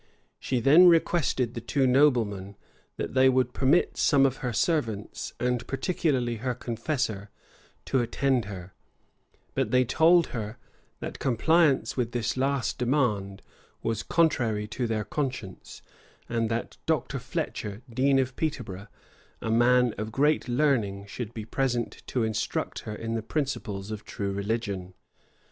[]She 0.39 0.59
then 0.59 0.87
requested 0.87 1.53
the 1.53 1.61
two 1.61 1.85
noblemen, 1.85 2.55
that 2.97 3.13
they 3.13 3.29
would 3.29 3.53
permit 3.53 3.97
some 3.97 4.25
of 4.25 4.37
her 4.37 4.51
servants, 4.51 5.33
and 5.39 5.67
particularly 5.67 6.37
her 6.37 6.55
confessor, 6.55 7.29
to 7.85 7.99
attend 7.99 8.45
her; 8.45 8.73
but 9.53 9.69
they 9.69 9.85
told 9.85 10.25
her, 10.33 10.57
that 11.01 11.19
compliance 11.19 11.95
with 11.97 12.13
this 12.13 12.35
last 12.35 12.79
demand 12.79 13.43
was 13.83 14.01
contrary 14.01 14.65
to 14.69 14.87
their 14.87 15.03
conscience;[] 15.05 15.83
and 16.27 16.49
that 16.49 16.77
Dr. 16.87 17.19
Fletcher, 17.19 17.83
dean 17.87 18.17
of 18.17 18.35
Peterborough, 18.35 18.87
a 19.39 19.51
man 19.51 19.93
of 19.99 20.11
great 20.11 20.47
learning, 20.47 21.05
should 21.05 21.31
be 21.31 21.45
present 21.45 22.01
to 22.07 22.23
instruct 22.23 22.79
her 22.79 22.95
in 22.95 23.13
the 23.13 23.21
principles 23.21 23.91
of 23.91 24.03
true 24.03 24.31
religion. 24.31 24.95